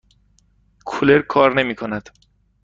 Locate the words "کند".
1.75-2.09